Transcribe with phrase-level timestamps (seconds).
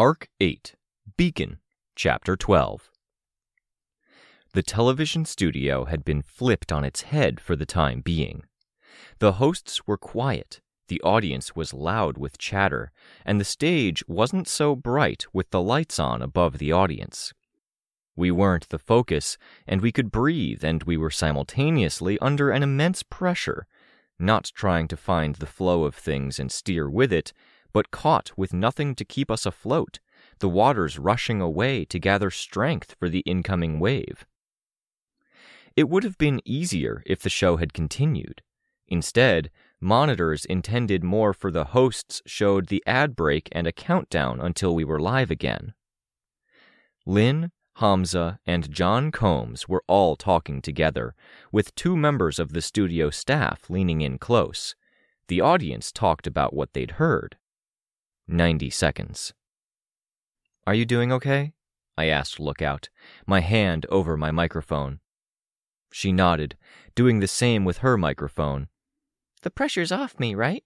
[0.00, 0.76] Arc 8
[1.18, 1.58] Beacon,
[1.94, 2.90] Chapter 12
[4.54, 8.44] The television studio had been flipped on its head for the time being.
[9.18, 12.92] The hosts were quiet, the audience was loud with chatter,
[13.26, 17.34] and the stage wasn't so bright with the lights on above the audience.
[18.16, 23.02] We weren't the focus, and we could breathe, and we were simultaneously under an immense
[23.02, 23.66] pressure,
[24.18, 27.34] not trying to find the flow of things and steer with it,
[27.72, 30.00] but caught with nothing to keep us afloat,
[30.38, 34.26] the waters rushing away to gather strength for the incoming wave.
[35.76, 38.42] It would have been easier if the show had continued.
[38.88, 44.74] Instead, monitors intended more for the hosts showed the ad break and a countdown until
[44.74, 45.74] we were live again.
[47.06, 51.14] Lynn, Hamza, and John Combs were all talking together,
[51.50, 54.74] with two members of the studio staff leaning in close.
[55.28, 57.36] The audience talked about what they'd heard.
[58.30, 59.34] 90 seconds.
[60.66, 61.52] Are you doing okay?
[61.98, 62.88] I asked Lookout,
[63.26, 65.00] my hand over my microphone.
[65.92, 66.56] She nodded,
[66.94, 68.68] doing the same with her microphone.
[69.42, 70.64] The pressure's off me, right?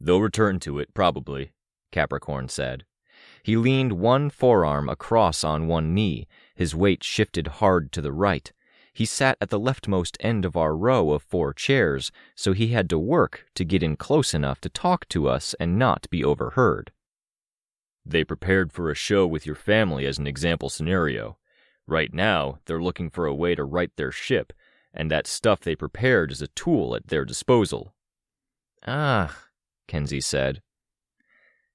[0.00, 1.52] They'll return to it, probably,
[1.92, 2.84] Capricorn said.
[3.44, 6.26] He leaned one forearm across on one knee,
[6.56, 8.52] his weight shifted hard to the right.
[8.92, 12.90] He sat at the leftmost end of our row of four chairs, so he had
[12.90, 16.92] to work to get in close enough to talk to us and not be overheard.
[18.04, 21.38] They prepared for a show with your family as an example scenario.
[21.86, 24.52] Right now, they're looking for a way to right their ship,
[24.92, 27.94] and that stuff they prepared is a tool at their disposal.
[28.86, 29.46] Ah,
[29.88, 30.60] Kenzie said.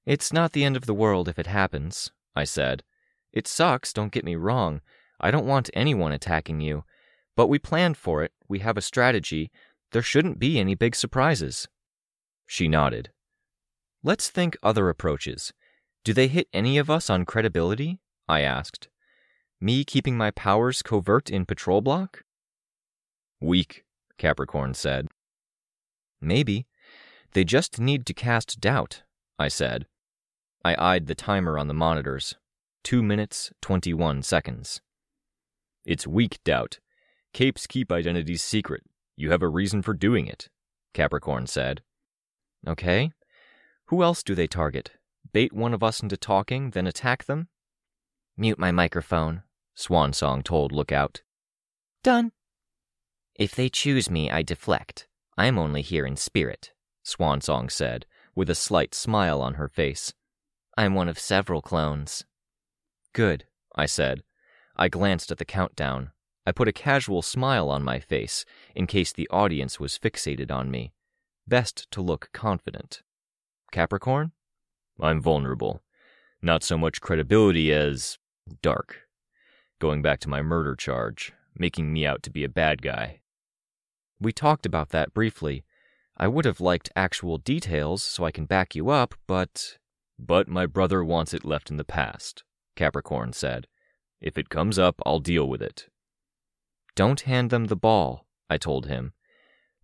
[0.06, 2.84] It's not the end of the world if it happens, I said.
[3.32, 4.80] It sucks, don't get me wrong.
[5.20, 6.84] I don't want anyone attacking you,
[7.38, 9.52] but we planned for it, we have a strategy.
[9.92, 11.68] There shouldn't be any big surprises.
[12.48, 13.10] She nodded.
[14.02, 15.52] Let's think other approaches.
[16.02, 18.00] Do they hit any of us on credibility?
[18.28, 18.88] I asked.
[19.60, 22.24] Me keeping my powers covert in patrol block?
[23.40, 23.84] Weak,
[24.16, 25.06] Capricorn said.
[26.20, 26.66] Maybe.
[27.34, 29.04] They just need to cast doubt,
[29.38, 29.86] I said.
[30.64, 32.34] I eyed the timer on the monitors.
[32.82, 34.80] Two minutes, 21 seconds.
[35.84, 36.80] It's weak doubt,
[37.32, 38.82] Capes keep identities secret.
[39.16, 40.48] You have a reason for doing it,
[40.94, 41.82] Capricorn said.
[42.66, 43.12] Okay.
[43.86, 44.92] Who else do they target?
[45.32, 47.48] Bait one of us into talking, then attack them?
[48.36, 49.42] Mute my microphone,
[49.76, 51.22] Swansong told Lookout.
[52.02, 52.32] Done.
[53.34, 55.06] If they choose me, I deflect.
[55.36, 56.72] I'm only here in spirit,
[57.04, 60.12] Swansong said, with a slight smile on her face.
[60.76, 62.24] I'm one of several clones.
[63.12, 63.44] Good,
[63.74, 64.22] I said.
[64.76, 66.12] I glanced at the countdown.
[66.48, 70.70] I put a casual smile on my face in case the audience was fixated on
[70.70, 70.94] me.
[71.46, 73.02] Best to look confident.
[73.70, 74.32] Capricorn?
[74.98, 75.82] I'm vulnerable.
[76.40, 78.16] Not so much credibility as
[78.62, 79.08] dark.
[79.78, 83.20] Going back to my murder charge, making me out to be a bad guy.
[84.18, 85.66] We talked about that briefly.
[86.16, 89.76] I would have liked actual details so I can back you up, but.
[90.18, 92.42] But my brother wants it left in the past,
[92.74, 93.66] Capricorn said.
[94.22, 95.90] If it comes up, I'll deal with it.
[96.94, 99.12] Don't hand them the ball, I told him.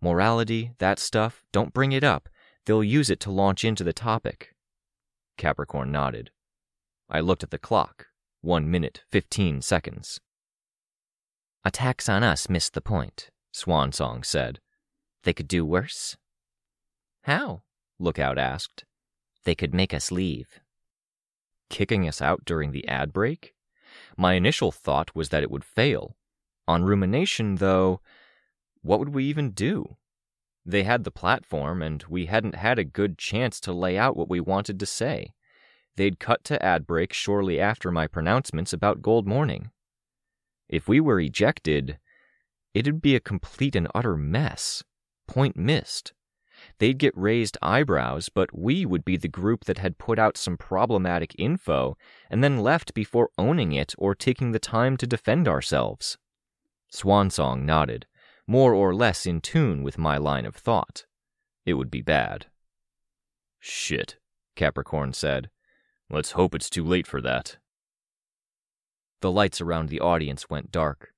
[0.01, 2.29] Morality, that stuff, don't bring it up.
[2.65, 4.55] They'll use it to launch into the topic.
[5.37, 6.31] Capricorn nodded.
[7.09, 8.07] I looked at the clock.
[8.41, 10.19] One minute, fifteen seconds.
[11.63, 14.59] Attacks on us missed the point, Swansong said.
[15.23, 16.17] They could do worse?
[17.23, 17.63] How?
[17.97, 18.85] Lookout asked.
[19.45, 20.59] They could make us leave.
[21.69, 23.55] Kicking us out during the ad break?
[24.17, 26.15] My initial thought was that it would fail,
[26.67, 28.01] on rumination, though,
[28.81, 29.97] what would we even do?
[30.65, 34.29] They had the platform, and we hadn't had a good chance to lay out what
[34.29, 35.33] we wanted to say.
[35.95, 39.71] They'd cut to ad break shortly after my pronouncements about Gold Morning.
[40.67, 41.99] If we were ejected,
[42.73, 44.83] it'd be a complete and utter mess.
[45.27, 46.13] Point missed.
[46.79, 50.57] They'd get raised eyebrows, but we would be the group that had put out some
[50.57, 51.97] problematic info
[52.29, 56.17] and then left before owning it or taking the time to defend ourselves.
[56.95, 58.07] Swansong nodded,
[58.47, 61.05] more or less in tune with my line of thought.
[61.65, 62.45] It would be bad.
[63.59, 64.17] Shit,
[64.55, 65.49] Capricorn said.
[66.09, 67.57] Let's hope it's too late for that.
[69.21, 71.13] The lights around the audience went dark.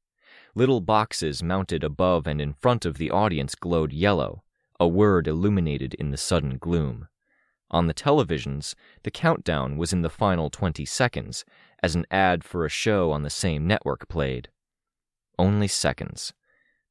[0.55, 4.43] Little boxes mounted above and in front of the audience glowed yellow,
[4.79, 7.07] a word illuminated in the sudden gloom.
[7.69, 11.45] On the televisions, the countdown was in the final 20 seconds
[11.83, 14.49] as an ad for a show on the same network played.
[15.39, 16.33] Only seconds.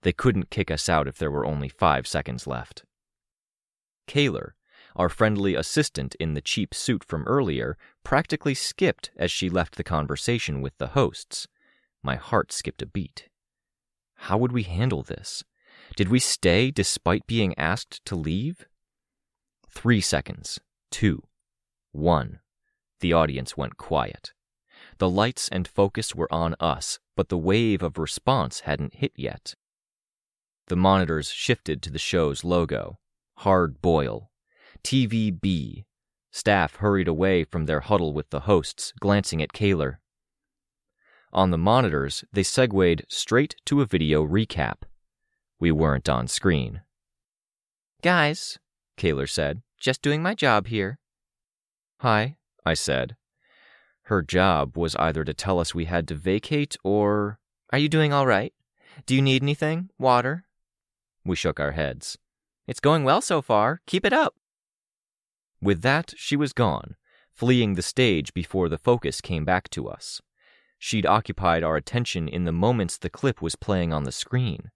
[0.02, 2.84] They couldn't kick us out if there were only five seconds left.
[4.06, 4.54] Kaler,
[4.94, 9.84] our friendly assistant in the cheap suit from earlier, practically skipped as she left the
[9.84, 11.48] conversation with the hosts.
[12.02, 13.28] My heart skipped a beat.
[14.14, 15.44] How would we handle this?
[15.96, 18.66] Did we stay despite being asked to leave?
[19.69, 20.60] Three seconds.
[20.90, 21.22] Two.
[21.92, 22.40] One.
[23.00, 24.32] The audience went quiet.
[24.99, 29.54] The lights and focus were on us, but the wave of response hadn't hit yet.
[30.68, 32.98] The monitors shifted to the show's logo
[33.38, 34.30] Hard Boil.
[34.82, 35.84] TVB.
[36.30, 40.00] Staff hurried away from their huddle with the hosts, glancing at Kaler.
[41.32, 44.82] On the monitors, they segued straight to a video recap.
[45.58, 46.82] We weren't on screen.
[48.02, 48.58] Guys,
[48.96, 50.98] Kaler said, just doing my job here.
[52.00, 53.16] Hi, I said.
[54.06, 57.41] Her job was either to tell us we had to vacate or.
[57.73, 58.55] Are you doing all right?
[59.05, 59.91] Do you need anything?
[59.99, 60.44] Water?
[61.25, 62.17] We shook our heads.
[62.69, 63.81] It's going well so far.
[63.87, 64.37] Keep it up.
[65.61, 66.94] With that, she was gone,
[67.32, 70.20] fleeing the stage before the focus came back to us.
[70.79, 74.70] She'd occupied our attention in the moments the clip was playing on the screen.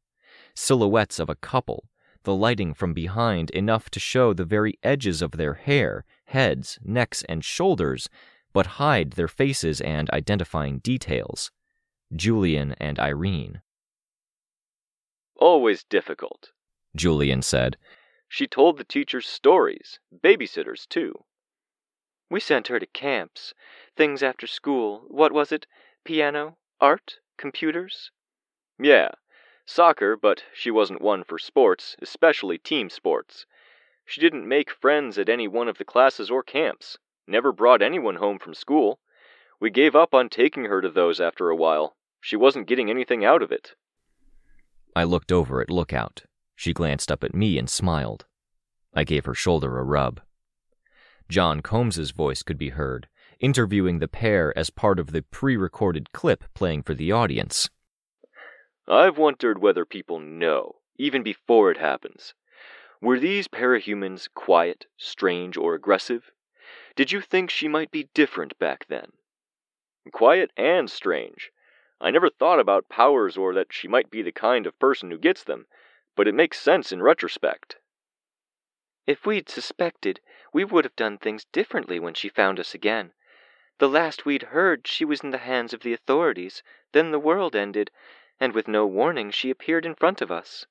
[0.57, 1.89] Silhouettes of a couple,
[2.25, 7.23] the lighting from behind enough to show the very edges of their hair, heads, necks,
[7.29, 8.09] and shoulders,
[8.53, 11.51] but hide their faces and identifying details.
[12.15, 13.63] Julian and Irene.
[15.37, 16.53] Always difficult,
[16.95, 17.77] Julian said.
[18.29, 21.25] She told the teachers stories, babysitters, too.
[22.29, 23.55] We sent her to camps,
[23.97, 25.05] things after school.
[25.09, 25.67] What was it?
[26.05, 26.59] Piano?
[26.81, 27.19] Art?
[27.37, 28.11] Computers?
[28.79, 29.11] Yeah,
[29.67, 33.47] soccer, but she wasn't one for sports, especially team sports.
[34.05, 36.99] She didn't make friends at any one of the classes or camps,
[37.31, 38.99] never brought anyone home from school.
[39.61, 41.97] We gave up on taking her to those after a while.
[42.21, 43.75] She wasn't getting anything out of it.
[44.95, 46.25] I looked over at Lookout.
[46.57, 48.27] She glanced up at me and smiled.
[48.95, 50.21] I gave her shoulder a rub.
[51.29, 56.13] John Combs's voice could be heard, interviewing the pair as part of the pre recorded
[56.13, 57.71] clip playing for the audience.
[58.89, 62.35] I've wondered whether people know, even before it happens.
[63.01, 66.33] Were these parahumans quiet, strange, or aggressive?
[67.01, 69.13] Did you think she might be different back then?
[70.13, 71.51] Quiet and strange.
[71.99, 75.17] I never thought about powers or that she might be the kind of person who
[75.17, 75.67] gets them,
[76.15, 77.79] but it makes sense in retrospect.
[79.07, 80.21] If we'd suspected,
[80.53, 83.15] we would have done things differently when she found us again.
[83.79, 86.63] The last we'd heard, she was in the hands of the authorities.
[86.93, 87.91] Then the world ended,
[88.39, 90.67] and with no warning, she appeared in front of us.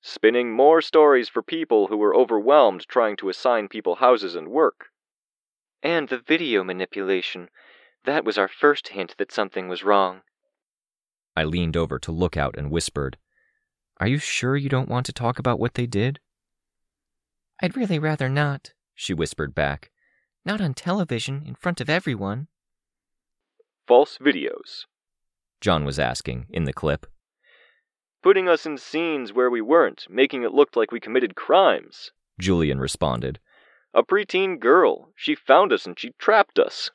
[0.00, 4.88] Spinning more stories for people who were overwhelmed trying to assign people houses and work.
[5.82, 7.48] And the video manipulation.
[8.04, 10.22] That was our first hint that something was wrong.
[11.36, 13.16] I leaned over to Lookout and whispered,
[13.98, 16.20] Are you sure you don't want to talk about what they did?
[17.60, 19.90] I'd really rather not, she whispered back.
[20.44, 22.48] Not on television, in front of everyone.
[23.86, 24.86] False videos,
[25.60, 27.06] John was asking in the clip.
[28.22, 32.80] Putting us in scenes where we weren't, making it look like we committed crimes, Julian
[32.80, 33.38] responded.
[33.94, 35.12] A preteen girl.
[35.14, 36.90] She found us and she trapped us.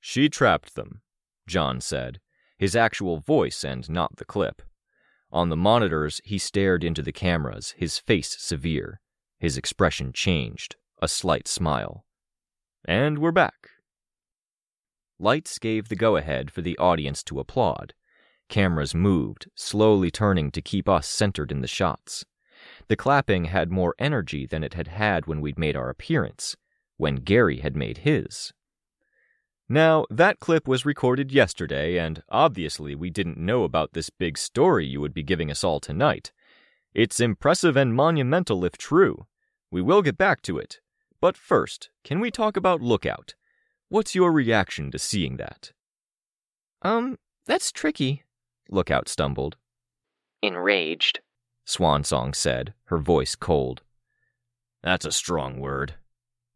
[0.00, 1.00] She trapped them,
[1.48, 2.20] John said,
[2.58, 4.62] his actual voice and not the clip.
[5.32, 9.00] On the monitors, he stared into the cameras, his face severe.
[9.38, 12.04] His expression changed, a slight smile.
[12.86, 13.70] And we're back.
[15.18, 17.94] Lights gave the go ahead for the audience to applaud.
[18.48, 22.24] Cameras moved, slowly turning to keep us centered in the shots.
[22.88, 26.56] The clapping had more energy than it had had when we'd made our appearance,
[26.96, 28.52] when Gary had made his.
[29.68, 34.86] Now, that clip was recorded yesterday, and obviously we didn't know about this big story
[34.86, 36.32] you would be giving us all tonight.
[36.94, 39.26] It's impressive and monumental if true.
[39.72, 40.80] We will get back to it.
[41.20, 43.34] But first, can we talk about Lookout?
[43.88, 45.72] What's your reaction to seeing that?
[46.82, 48.22] Um, that's tricky,
[48.70, 49.56] Lookout stumbled.
[50.42, 51.20] Enraged,
[51.66, 53.82] Swansong said, her voice cold.
[54.82, 55.94] That's a strong word,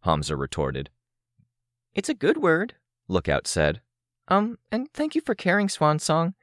[0.03, 0.91] Hamza retorted.
[1.95, 2.75] It's a good word,
[3.09, 3.81] Lookout said.
[4.29, 6.35] Um, and thank you for caring, Swansong.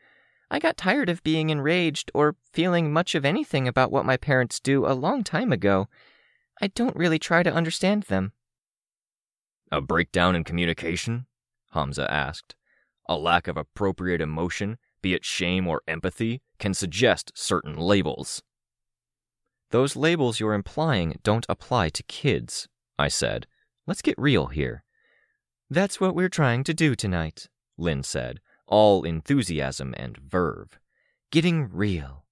[0.51, 4.59] I got tired of being enraged or feeling much of anything about what my parents
[4.59, 5.87] do a long time ago.
[6.61, 8.33] I don't really try to understand them.
[9.71, 11.25] A breakdown in communication?
[11.71, 12.55] Hamza asked.
[13.07, 18.43] A lack of appropriate emotion, be it shame or empathy, can suggest certain labels.
[19.71, 23.47] Those labels you're implying don't apply to kids, I said.
[23.85, 24.83] Let's get real here.
[25.69, 30.79] That's what we're trying to do tonight, Lynn said, all enthusiasm and verve.
[31.31, 32.23] Getting real.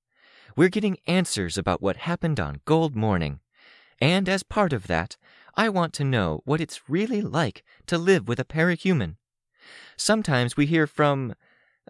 [0.56, 3.42] We're getting answers about what happened on Gold Morning.
[4.00, 5.18] And as part of that,
[5.56, 9.18] I want to know what it's really like to live with a parahuman.
[9.98, 11.36] Sometimes we hear from,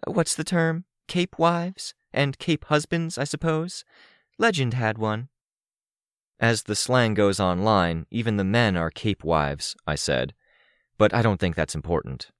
[0.06, 0.84] uh, what's the term?
[1.06, 1.94] Cape wives?
[2.12, 3.84] And Cape husbands, I suppose?
[4.38, 5.28] Legend had one.
[6.38, 10.34] As the slang goes online, even the men are Cape wives, I said.
[10.98, 12.30] But I don't think that's important.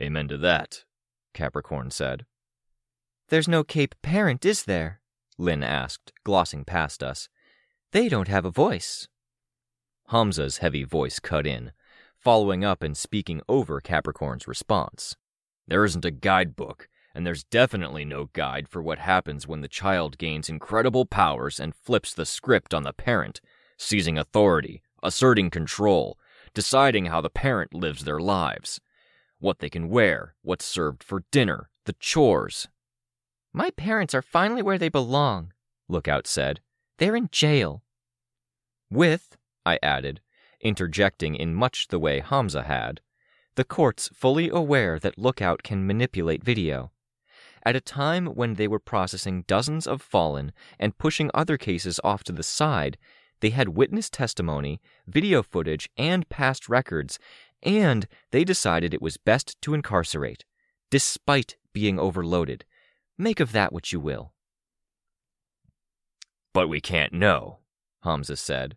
[0.00, 0.84] Amen to that,
[1.32, 2.26] Capricorn said.
[3.28, 5.00] There's no Cape parent, is there?
[5.38, 7.28] Lynn asked, glossing past us.
[7.92, 9.08] They don't have a voice.
[10.10, 11.72] Hamza's heavy voice cut in,
[12.18, 15.16] following up and speaking over Capricorn's response.
[15.66, 20.18] There isn't a guidebook, and there's definitely no guide for what happens when the child
[20.18, 23.40] gains incredible powers and flips the script on the parent,
[23.76, 26.18] seizing authority, asserting control,
[26.54, 28.80] deciding how the parent lives their lives,
[29.38, 32.68] what they can wear, what's served for dinner, the chores.
[33.52, 35.52] My parents are finally where they belong,
[35.88, 36.60] Lookout said.
[36.98, 37.82] They're in jail.
[38.90, 40.20] With, I added,
[40.60, 43.00] interjecting in much the way Hamza had,
[43.56, 46.92] the courts fully aware that Lookout can manipulate video.
[47.64, 52.24] At a time when they were processing dozens of fallen and pushing other cases off
[52.24, 52.96] to the side,
[53.40, 57.18] they had witness testimony, video footage, and past records,
[57.62, 60.44] and they decided it was best to incarcerate,
[60.90, 62.64] despite being overloaded.
[63.18, 64.32] Make of that what you will.
[66.52, 67.58] But we can't know,
[68.02, 68.76] Hamza said.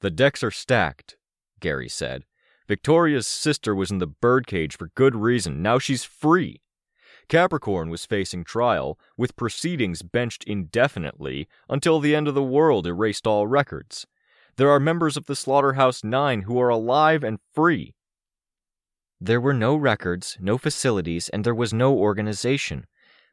[0.00, 1.16] The decks are stacked,
[1.60, 2.24] Gary said.
[2.66, 5.62] Victoria's sister was in the birdcage for good reason.
[5.62, 6.60] Now she's free.
[7.28, 13.26] Capricorn was facing trial, with proceedings benched indefinitely until the end of the world erased
[13.26, 14.06] all records.
[14.56, 17.94] There are members of the Slaughterhouse Nine who are alive and free.
[19.20, 22.86] There were no records, no facilities, and there was no organization.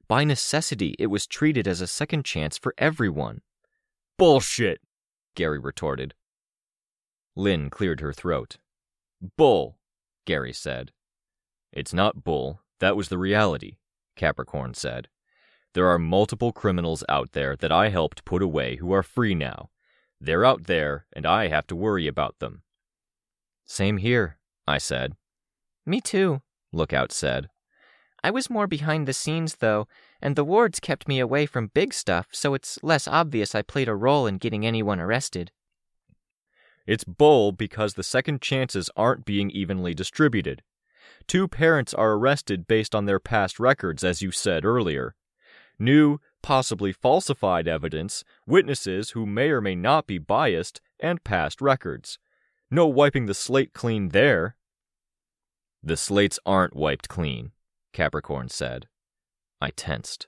[0.08, 3.42] By necessity, it was treated as a second chance for everyone.
[4.18, 4.82] Bullshit,
[5.36, 6.14] Gary retorted.
[7.36, 8.58] Lynn cleared her throat.
[9.38, 9.78] Bull,
[10.26, 10.92] Gary said.
[11.72, 12.62] It's not bull.
[12.80, 13.78] That was the reality.
[14.22, 15.08] Capricorn said.
[15.74, 19.72] There are multiple criminals out there that I helped put away who are free now.
[20.20, 22.62] They're out there, and I have to worry about them.
[23.66, 24.38] Same here,
[24.68, 25.16] I said.
[25.88, 27.50] Me too, Lookout said.
[28.24, 29.88] I was more behind the scenes, though,
[30.22, 33.90] and the wards kept me away from big stuff, so it's less obvious I played
[33.90, 35.50] a role in getting anyone arrested.
[36.86, 40.62] It's bull because the second chances aren't being evenly distributed.
[41.32, 45.16] Two parents are arrested based on their past records, as you said earlier.
[45.80, 52.20] New, possibly falsified evidence, witnesses who may or may not be biased, and past records.
[52.70, 54.58] No wiping the slate clean there.
[55.82, 57.54] The slates aren't wiped clean,
[57.94, 58.90] Capricorn said.
[59.62, 60.28] I tensed.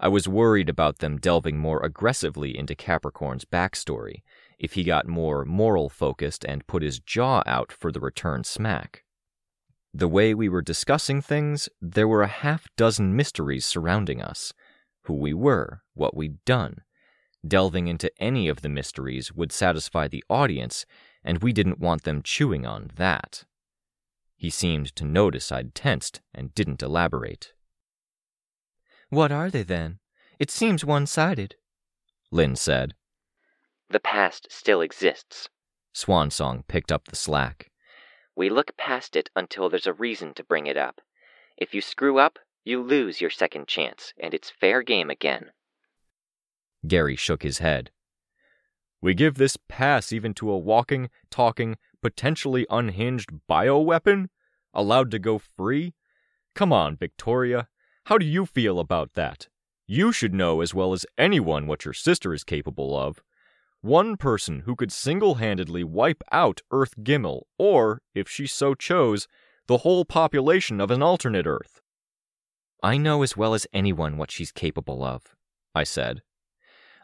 [0.00, 4.22] I was worried about them delving more aggressively into Capricorn's backstory
[4.58, 9.04] if he got more moral focused and put his jaw out for the return smack.
[9.94, 14.52] The way we were discussing things, there were a half dozen mysteries surrounding us
[15.02, 16.82] who we were, what we'd done.
[17.46, 20.86] Delving into any of the mysteries would satisfy the audience,
[21.24, 23.44] and we didn't want them chewing on that.
[24.36, 27.52] He seemed to notice I'd tensed and didn't elaborate.
[29.10, 29.98] What are they then?
[30.38, 31.56] It seems one sided,
[32.30, 32.94] Lynn said.
[33.90, 35.48] The past still exists.
[35.94, 37.71] Swansong picked up the slack.
[38.34, 41.00] We look past it until there's a reason to bring it up.
[41.56, 45.50] If you screw up, you lose your second chance, and it's fair game again.
[46.86, 47.90] Gary shook his head.
[49.00, 54.28] We give this pass even to a walking, talking, potentially unhinged bioweapon?
[54.72, 55.94] Allowed to go free?
[56.54, 57.68] Come on, Victoria.
[58.06, 59.48] How do you feel about that?
[59.86, 63.22] You should know as well as anyone what your sister is capable of
[63.82, 69.26] one person who could single handedly wipe out Earth Gimel, or, if she so chose,
[69.66, 71.80] the whole population of an alternate Earth.
[72.82, 75.34] I know as well as anyone what she's capable of,
[75.74, 76.22] I said.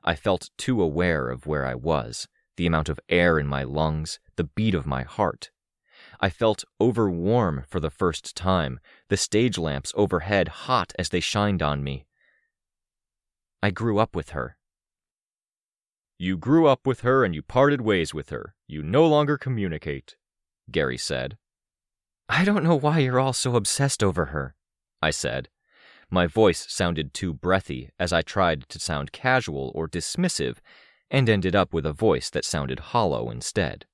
[0.04, 4.20] I felt too aware of where I was, the amount of air in my lungs,
[4.37, 5.50] the beat of my heart.
[6.20, 11.62] I felt overwarm for the first time, the stage lamps overhead hot as they shined
[11.62, 12.06] on me.
[13.62, 14.57] I grew up with her.
[16.18, 18.54] You grew up with her and you parted ways with her.
[18.66, 20.16] You no longer communicate.
[20.70, 21.38] Gary said.
[22.28, 24.56] I don't know why you're all so obsessed over her,
[25.00, 25.48] I said.
[26.10, 30.56] My voice sounded too breathy as I tried to sound casual or dismissive
[31.10, 33.87] and ended up with a voice that sounded hollow instead.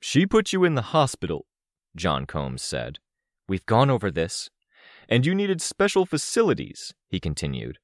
[0.00, 1.46] She put you in the hospital,
[1.94, 2.98] John Combs said.
[3.48, 4.50] We've gone over this.
[5.08, 7.78] And you needed special facilities, he continued.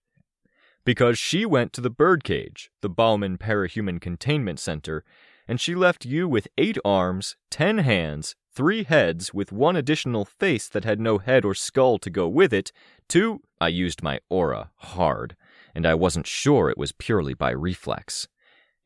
[0.89, 5.05] Because she went to the birdcage, the Baumann Parahuman Containment Center,
[5.47, 10.67] and she left you with eight arms, ten hands, three heads with one additional face
[10.67, 12.73] that had no head or skull to go with it,
[13.07, 13.43] two.
[13.61, 15.37] I used my aura hard,
[15.75, 18.27] and I wasn't sure it was purely by reflex.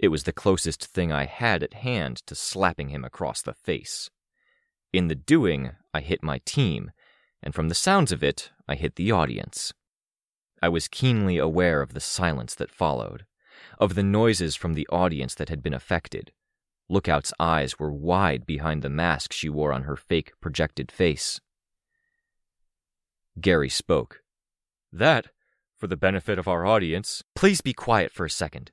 [0.00, 4.10] It was the closest thing I had at hand to slapping him across the face.
[4.92, 6.90] In the doing, I hit my team,
[7.44, 9.72] and from the sounds of it, I hit the audience.
[10.62, 13.26] I was keenly aware of the silence that followed,
[13.78, 16.32] of the noises from the audience that had been affected.
[16.88, 21.40] Lookout's eyes were wide behind the mask she wore on her fake projected face.
[23.40, 24.22] Gary spoke.
[24.92, 25.28] That,
[25.82, 27.24] for the benefit of our audience.
[27.34, 28.70] Please be quiet for a second,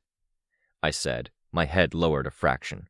[0.83, 2.87] I said, my head lowered a fraction.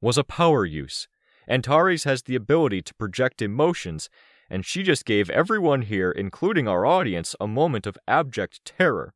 [0.00, 1.06] Was a power use.
[1.48, 4.10] Antares has the ability to project emotions
[4.50, 9.14] and she just gave everyone here, including our audience, a moment of abject terror.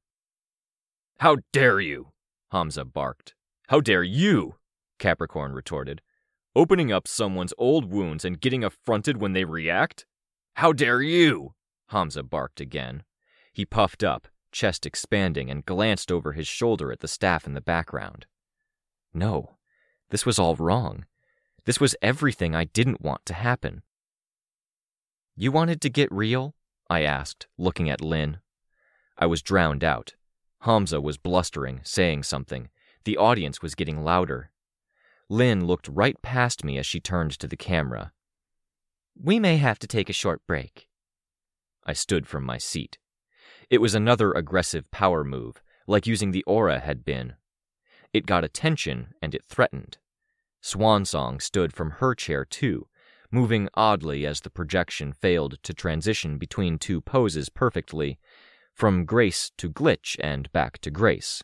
[1.20, 2.12] How dare you?
[2.50, 3.34] Hamza barked.
[3.68, 4.56] How dare you?
[4.98, 6.00] Capricorn retorted.
[6.56, 10.06] Opening up someone's old wounds and getting affronted when they react?
[10.54, 11.54] How dare you?
[11.88, 13.04] Hamza barked again.
[13.52, 17.60] He puffed up, chest expanding, and glanced over his shoulder at the staff in the
[17.60, 18.26] background.
[19.12, 19.56] No,
[20.10, 21.04] this was all wrong.
[21.64, 23.82] This was everything I didn't want to happen.
[25.40, 26.56] You wanted to get real?
[26.90, 28.38] I asked, looking at Lynn.
[29.16, 30.14] I was drowned out.
[30.62, 32.70] Hamza was blustering, saying something.
[33.04, 34.50] The audience was getting louder.
[35.28, 38.10] Lynn looked right past me as she turned to the camera.
[39.14, 40.88] We may have to take a short break.
[41.86, 42.98] I stood from my seat.
[43.70, 47.34] It was another aggressive power move, like using the aura had been.
[48.12, 49.98] It got attention and it threatened.
[50.60, 52.88] Swansong stood from her chair too,
[53.30, 58.18] moving oddly as the projection failed to transition between two poses perfectly,
[58.74, 61.42] from grace to glitch and back to grace.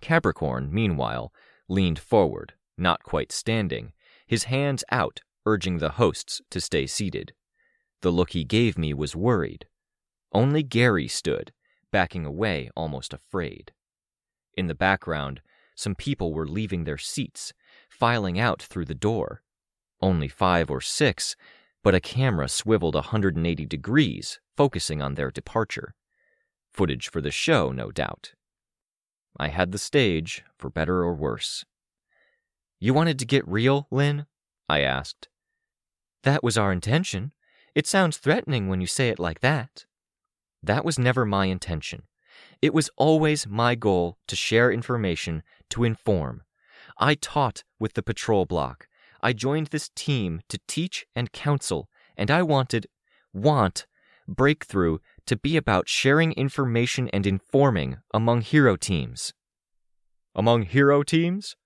[0.00, 1.32] Capricorn, meanwhile,
[1.68, 3.92] leaned forward, not quite standing,
[4.26, 7.32] his hands out, urging the hosts to stay seated.
[8.02, 9.66] The look he gave me was worried.
[10.32, 11.52] Only Gary stood,
[11.90, 13.72] backing away, almost afraid.
[14.56, 15.40] In the background,
[15.74, 17.52] some people were leaving their seats,
[17.88, 19.42] filing out through the door,
[20.02, 21.36] only five or six,
[21.82, 25.94] but a camera swiveled 180 degrees, focusing on their departure.
[26.72, 28.34] Footage for the show, no doubt.
[29.38, 31.64] I had the stage, for better or worse.
[32.78, 34.26] You wanted to get real, Lynn?
[34.68, 35.28] I asked.
[36.22, 37.32] That was our intention.
[37.74, 39.86] It sounds threatening when you say it like that.
[40.62, 42.02] That was never my intention.
[42.60, 46.42] It was always my goal to share information, to inform.
[46.98, 48.86] I taught with the patrol block.
[49.22, 52.86] I joined this team to teach and counsel, and I wanted,
[53.32, 53.86] want,
[54.26, 59.34] breakthrough to be about sharing information and informing among hero teams.
[60.34, 61.56] Among hero teams?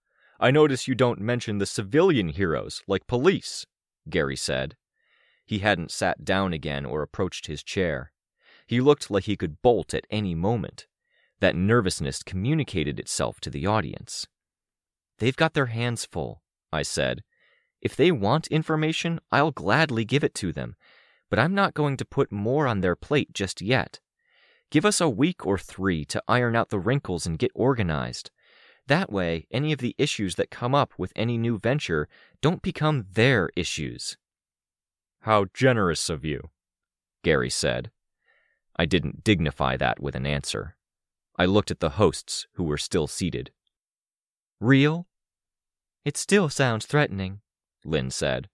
[0.40, 3.66] I notice you don't mention the civilian heroes, like police,
[4.08, 4.76] Gary said.
[5.46, 8.12] He hadn't sat down again or approached his chair.
[8.66, 10.86] He looked like he could bolt at any moment.
[11.40, 14.26] That nervousness communicated itself to the audience.
[15.18, 17.22] They've got their hands full, I said,
[17.85, 20.75] if they want information, I'll gladly give it to them,
[21.29, 24.01] but I'm not going to put more on their plate just yet.
[24.70, 28.31] Give us a week or three to iron out the wrinkles and get organized.
[28.87, 32.09] That way, any of the issues that come up with any new venture
[32.40, 34.16] don't become their issues.
[35.20, 36.51] How generous of you,
[37.23, 37.90] Gary said.
[38.77, 40.77] I didn't dignify that with an answer.
[41.38, 43.51] I looked at the hosts who were still seated.
[44.61, 45.07] Real?
[46.05, 47.40] It still sounds threatening.
[47.85, 48.49] Lynn said.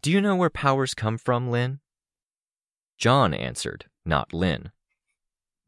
[0.00, 1.80] Do you know where powers come from, Lynn?
[2.98, 4.72] John answered, not Lynn.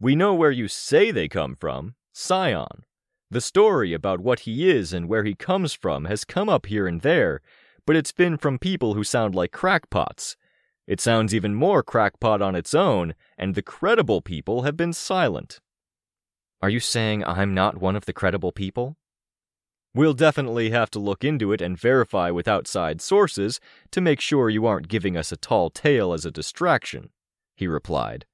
[0.00, 2.84] We know where you say they come from Scion.
[3.30, 6.86] The story about what he is and where he comes from has come up here
[6.86, 7.40] and there,
[7.86, 10.36] but it's been from people who sound like crackpots.
[10.86, 15.60] It sounds even more crackpot on its own, and the credible people have been silent.
[16.60, 18.96] Are you saying I'm not one of the credible people?
[19.94, 23.60] We'll definitely have to look into it and verify with outside sources
[23.92, 27.10] to make sure you aren't giving us a tall tale as a distraction,
[27.54, 28.26] he replied,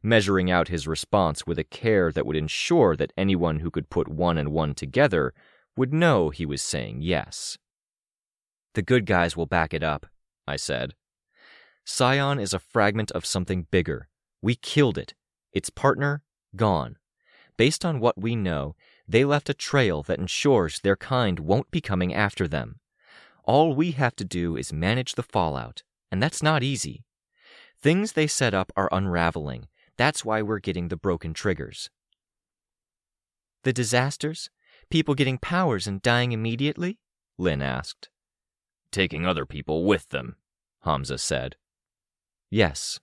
[0.00, 4.06] measuring out his response with a care that would ensure that anyone who could put
[4.06, 5.34] one and one together
[5.76, 7.58] would know he was saying yes.
[8.74, 10.06] The good guys will back it up,
[10.46, 10.94] I said.
[11.84, 14.08] Scion is a fragment of something bigger.
[14.40, 15.14] We killed it.
[15.52, 16.22] Its partner,
[16.54, 16.96] gone.
[17.56, 18.76] Based on what we know,
[19.08, 22.78] they left a trail that ensures their kind won't be coming after them.
[23.44, 27.04] All we have to do is manage the fallout, and that's not easy.
[27.80, 29.68] Things they set up are unraveling.
[29.96, 31.88] That's why we're getting the broken triggers.
[33.64, 34.50] The disasters?
[34.90, 36.98] People getting powers and dying immediately?
[37.38, 38.10] Lynn asked.
[38.92, 40.36] Taking other people with them,
[40.82, 41.56] Hamza said.
[42.50, 43.00] Yes.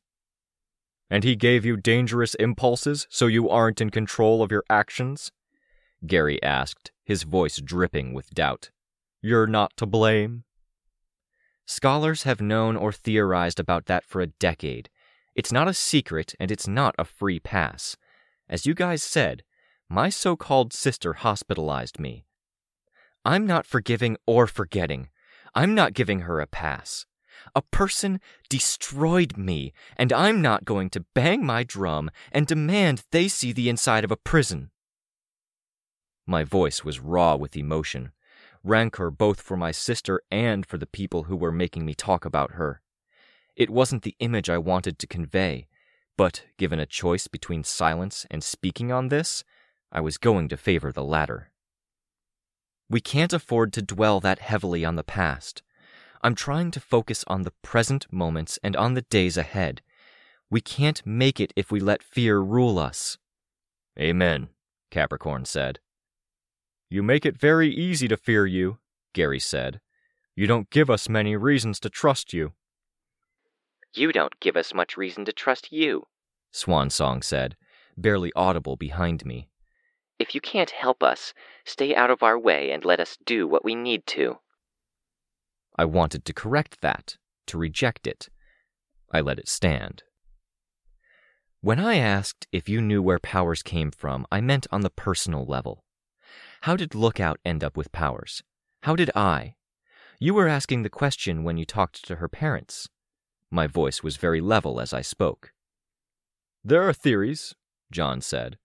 [1.10, 5.32] And he gave you dangerous impulses so you aren't in control of your actions?
[6.08, 8.72] Gary asked, his voice dripping with doubt.
[9.22, 10.44] You're not to blame?
[11.66, 14.90] Scholars have known or theorized about that for a decade.
[15.36, 17.98] It's not a secret and it's not a free pass.
[18.48, 19.44] As you guys said,
[19.90, 22.26] my so called sister hospitalized me.
[23.24, 25.10] I'm not forgiving or forgetting.
[25.56, 27.06] I'm not giving her a pass.
[27.56, 33.28] A person destroyed me, and I'm not going to bang my drum and demand they
[33.28, 34.72] see the inside of a prison.
[36.28, 38.12] My voice was raw with emotion,
[38.64, 42.52] rancor both for my sister and for the people who were making me talk about
[42.52, 42.82] her.
[43.56, 45.68] It wasn't the image I wanted to convey,
[46.18, 49.44] but given a choice between silence and speaking on this,
[49.92, 51.52] I was going to favor the latter.
[52.90, 55.62] We can't afford to dwell that heavily on the past.
[56.22, 59.82] I'm trying to focus on the present moments and on the days ahead.
[60.50, 63.18] We can't make it if we let fear rule us.
[64.00, 64.50] Amen,
[64.92, 65.80] Capricorn said.
[66.90, 68.78] You make it very easy to fear you,
[69.14, 69.82] Gary said.
[70.36, 72.54] You don't give us many reasons to trust you.
[73.94, 76.08] You don't give us much reason to trust you,
[76.54, 77.56] Swansong said,
[77.98, 79.48] barely audible behind me.
[80.20, 83.64] If you can't help us, stay out of our way and let us do what
[83.64, 84.40] we need to.
[85.78, 87.16] I wanted to correct that,
[87.48, 88.30] to reject it.
[89.12, 90.04] I let it stand.
[91.62, 95.46] When I asked if you knew where powers came from, I meant on the personal
[95.46, 95.85] level.
[96.66, 98.42] How did Lookout end up with powers?
[98.82, 99.54] How did I?
[100.20, 102.90] You were asking the question when you talked to her parents.
[103.52, 105.54] My voice was very level as I spoke.
[106.64, 107.54] There are theories,
[107.92, 108.58] John said.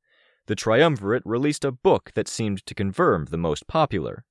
[0.47, 4.25] The Triumvirate released a book that seemed to confirm the most popular.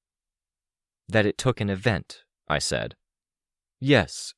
[1.08, 2.96] That it took an event, I said.
[3.80, 4.34] Yes.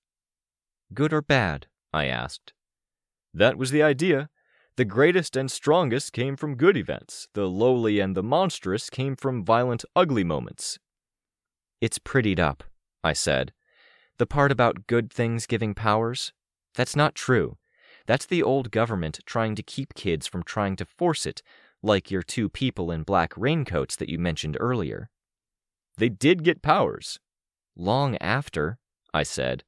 [0.94, 1.68] Good or bad?
[1.94, 2.52] I asked.
[3.34, 4.30] That was the idea.
[4.78, 7.28] The greatest and strongest came from good events.
[7.34, 10.80] The lowly and the monstrous came from violent, ugly moments.
[11.82, 12.64] It's prettied up,
[13.04, 13.52] I said.
[14.18, 16.32] The part about good things giving powers?
[16.76, 17.58] That's not true.
[18.08, 21.42] That's the old government trying to keep kids from trying to force it,
[21.84, 25.10] like your two people in black raincoats that you mentioned earlier.
[25.98, 27.20] They did get powers.
[27.76, 28.78] Long after,
[29.14, 29.64] I said.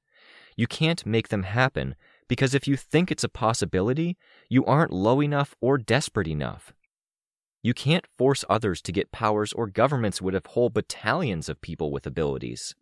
[0.55, 1.95] You can't make them happen
[2.27, 4.17] because if you think it's a possibility,
[4.49, 6.73] you aren't low enough or desperate enough.
[7.61, 11.91] You can't force others to get powers, or governments would have whole battalions of people
[11.91, 12.75] with abilities.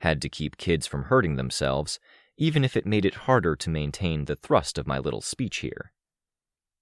[0.00, 2.00] Had to keep kids from hurting themselves,
[2.36, 5.92] even if it made it harder to maintain the thrust of my little speech here.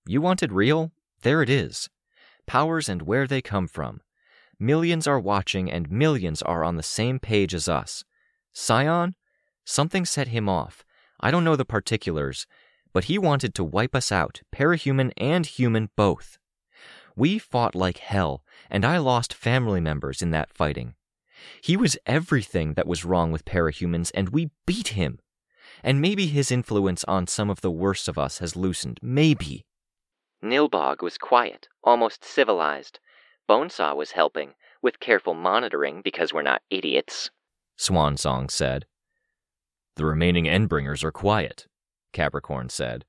[0.06, 0.92] You wanted real?
[1.22, 1.88] There it is.
[2.46, 4.00] Powers and where they come from.
[4.58, 8.04] Millions are watching, and millions are on the same page as us.
[8.52, 9.14] Scion?
[9.64, 10.83] Something set him off.
[11.20, 12.46] I don't know the particulars,
[12.92, 16.38] but he wanted to wipe us out, parahuman and human both.
[17.16, 20.94] We fought like hell, and I lost family members in that fighting.
[21.60, 25.18] He was everything that was wrong with parahumans, and we beat him.
[25.82, 28.98] And maybe his influence on some of the worst of us has loosened.
[29.02, 29.66] Maybe.
[30.42, 33.00] Nilbog was quiet, almost civilized.
[33.48, 37.30] Bonesaw was helping, with careful monitoring because we're not idiots.
[37.78, 38.86] Swansong said.
[39.96, 41.66] The remaining Endbringers are quiet,
[42.12, 43.04] Capricorn said.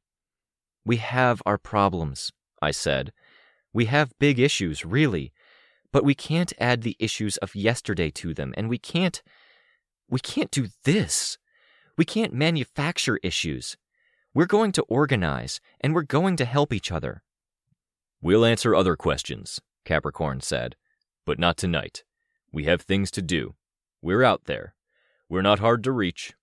[0.86, 3.12] We have our problems, I said.
[3.74, 5.34] We have big issues, really,
[5.92, 9.24] but we can't add the issues of yesterday to them, and we can't.
[10.08, 11.40] We can't do this.
[11.98, 13.78] We can't manufacture issues.
[14.34, 17.24] We're going to organize, and we're going to help each other.
[18.22, 20.76] We'll answer other questions, Capricorn said,
[21.26, 22.04] but not tonight.
[22.52, 23.56] We have things to do.
[24.02, 24.76] We're out there.
[25.30, 26.34] We're not hard to reach.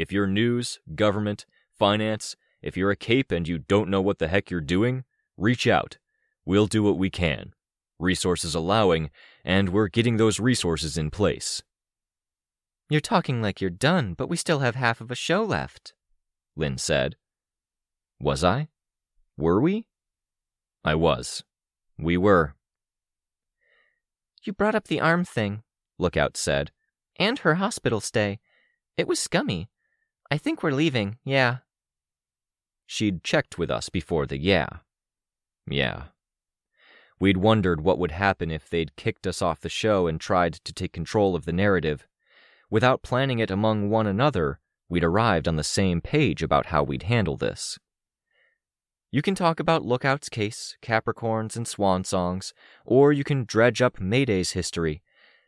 [0.00, 1.44] If you're news, government,
[1.78, 5.04] finance, if you're a cape and you don't know what the heck you're doing,
[5.36, 5.98] reach out.
[6.46, 7.52] We'll do what we can,
[7.98, 9.10] resources allowing,
[9.44, 11.62] and we're getting those resources in place.
[12.88, 15.92] You're talking like you're done, but we still have half of a show left,
[16.56, 17.16] Lynn said.
[18.18, 18.68] Was I?
[19.36, 19.84] Were we?
[20.82, 21.44] I was.
[21.98, 22.54] We were.
[24.44, 25.62] You brought up the arm thing,
[25.98, 26.70] Lookout said.
[27.18, 28.40] And her hospital stay.
[28.96, 29.68] It was scummy.
[30.30, 31.58] I think we're leaving, yeah.
[32.86, 34.68] She'd checked with us before the yeah.
[35.68, 36.04] Yeah.
[37.18, 40.72] We'd wondered what would happen if they'd kicked us off the show and tried to
[40.72, 42.06] take control of the narrative.
[42.70, 47.04] Without planning it among one another, we'd arrived on the same page about how we'd
[47.04, 47.78] handle this.
[49.12, 54.00] You can talk about Lookout's case, Capricorns, and swan songs, or you can dredge up
[54.00, 55.02] Mayday's history.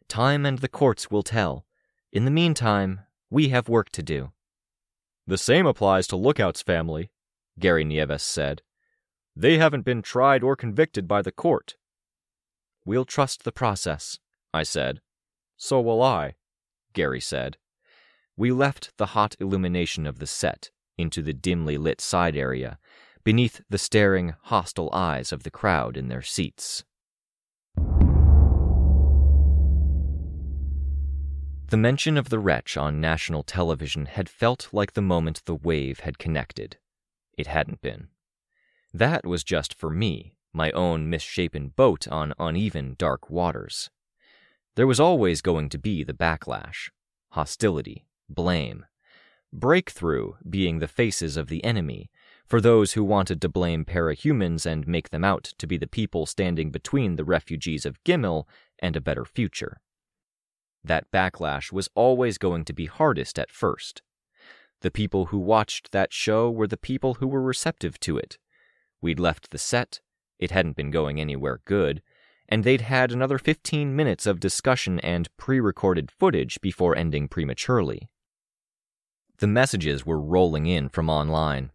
[0.09, 1.64] Time and the courts will tell.
[2.12, 4.33] In the meantime, we have work to do.
[5.26, 7.11] The same applies to Lookout's family,
[7.58, 8.62] Gary Nieves said.
[9.37, 11.76] They haven't been tried or convicted by the court.
[12.85, 14.18] We'll trust the process,
[14.52, 15.00] I said.
[15.56, 16.35] So will I,
[16.92, 17.56] Gary said.
[18.37, 22.78] We left the hot illumination of the set into the dimly lit side area,
[23.24, 26.85] beneath the staring, hostile eyes of the crowd in their seats.
[31.72, 36.00] The mention of the wretch on national television had felt like the moment the wave
[36.00, 36.76] had connected.
[37.38, 38.08] It hadn't been.
[38.92, 43.88] That was just for me, my own misshapen boat on uneven, dark waters.
[44.74, 46.90] There was always going to be the backlash,
[47.30, 48.85] hostility, blame.
[49.50, 52.11] Breakthrough being the faces of the enemy,
[52.44, 56.26] for those who wanted to blame parahumans and make them out to be the people
[56.26, 58.44] standing between the refugees of Gimel
[58.78, 59.80] and a better future.
[60.85, 64.03] That backlash was always going to be hardest at first.
[64.81, 68.38] The people who watched that show were the people who were receptive to it.
[69.01, 70.01] We'd left the set,
[70.38, 72.03] it hadn't been going anywhere good,
[72.49, 78.09] and they'd had another 15 minutes of discussion and pre recorded footage before ending prematurely.
[79.38, 81.71] The messages were rolling in from online,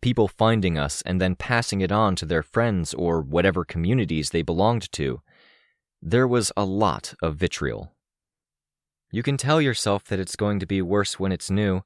[0.00, 4.42] people finding us and then passing it on to their friends or whatever communities they
[4.42, 5.20] belonged to.
[6.00, 7.92] There was a lot of vitriol.
[9.12, 11.82] You can tell yourself that it's going to be worse when it's new.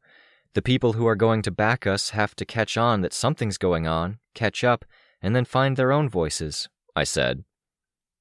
[0.54, 3.86] The people who are going to back us have to catch on that something's going
[3.86, 4.84] on, catch up,
[5.20, 7.44] and then find their own voices, I said.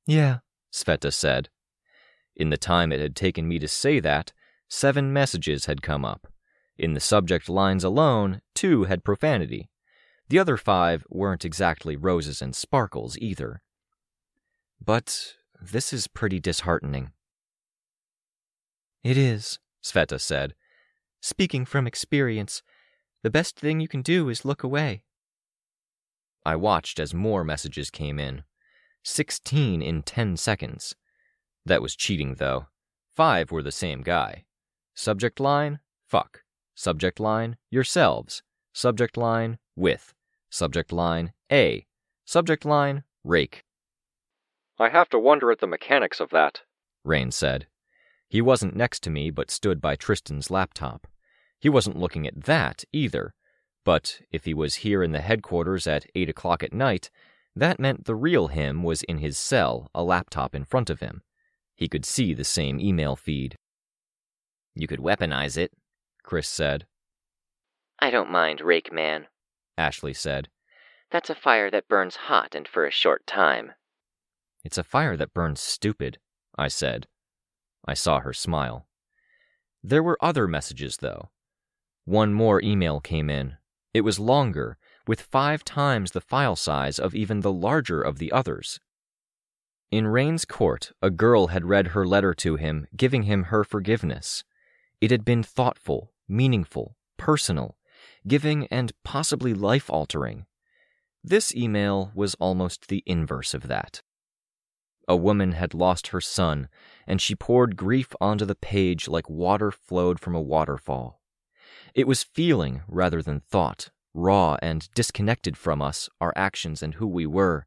[0.08, 0.40] Yeah,
[0.74, 1.50] Sveta said.
[2.36, 4.34] In the time it had taken me to say that,
[4.68, 6.28] seven messages had come up.
[6.76, 9.70] In the subject lines alone, two had profanity.
[10.30, 13.62] The other five weren't exactly roses and sparkles either.
[14.84, 17.12] But this is pretty disheartening.
[19.06, 20.56] It is, Sveta said.
[21.22, 22.64] Speaking from experience,
[23.22, 25.04] the best thing you can do is look away.
[26.44, 28.46] I watched as more messages came in.
[29.04, 30.96] Sixteen in ten seconds.
[31.68, 32.66] That was cheating, though.
[33.16, 34.46] Five were the same guy.
[34.96, 36.42] Subject line, fuck.
[36.74, 38.42] Subject line, yourselves.
[38.74, 40.16] Subject line, with.
[40.50, 41.86] Subject line, A.
[42.26, 43.66] Subject line, rake.
[44.80, 46.62] I have to wonder at the mechanics of that,
[47.04, 47.68] Rain said.
[48.30, 51.08] He wasn't next to me, but stood by Tristan's laptop.
[51.60, 53.34] He wasn't looking at that either.
[53.84, 57.12] But if he was here in the headquarters at 8 o'clock at night,
[57.56, 61.22] that meant the real him was in his cell, a laptop in front of him.
[61.76, 63.58] He could see the same email feed.
[64.74, 65.72] You could weaponize it,
[66.24, 66.86] Chris said.
[68.00, 69.28] I don't mind, Rake Man,
[69.78, 70.50] Ashley said.
[71.12, 73.72] That's a fire that burns hot and for a short time.
[74.64, 76.18] It's a fire that burns stupid,
[76.58, 77.08] I said.
[77.86, 78.88] I saw her smile.
[79.84, 81.30] There were other messages, though.
[82.06, 83.58] One more email came in.
[83.94, 88.32] It was longer, with five times the file size of even the larger of the
[88.32, 88.80] others.
[89.92, 94.44] In Rain's court, a girl had read her letter to him, giving him her forgiveness.
[95.00, 97.78] It had been thoughtful, meaningful, personal,
[98.28, 100.46] giving and possibly life altering.
[101.24, 104.02] This email was almost the inverse of that.
[105.08, 106.68] A woman had lost her son,
[107.06, 111.22] and she poured grief onto the page like water flowed from a waterfall.
[111.94, 117.08] It was feeling rather than thought, raw and disconnected from us, our actions, and who
[117.08, 117.66] we were.